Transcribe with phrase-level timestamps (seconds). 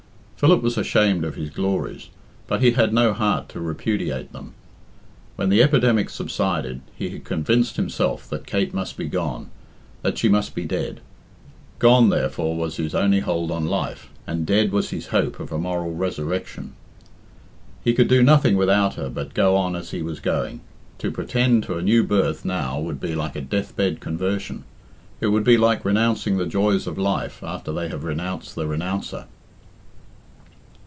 [0.43, 2.09] Philip was ashamed of his glories,
[2.47, 4.55] but he had no heart to repudiate them.
[5.35, 9.51] When the epidemic subsided, he had convinced himself that Kate must be gone,
[10.01, 10.99] that she must be dead.
[11.77, 15.59] Gone, therefore, was his only hold on life, and dead was his hope of a
[15.59, 16.73] moral resurrection.
[17.83, 20.61] He could do nothing without her but go on as he was going.
[20.97, 24.63] To pretend to a new birth now would be like a death bed conversion;
[25.19, 29.25] it would be like renouncing the joys of life after they have renounced the renouncer.